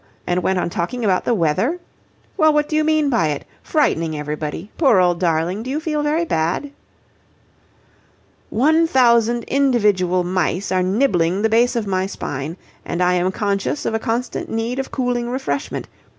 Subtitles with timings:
[0.25, 1.79] and went on talking about the weather?
[2.35, 3.45] Well, what do you mean by it?
[3.61, 4.71] Frightening everybody.
[4.75, 6.71] Poor old darling, do you feel very bad?"
[8.49, 13.85] "One thousand individual mice are nibbling the base of my spine, and I am conscious
[13.85, 15.87] of a constant need of cooling refreshment.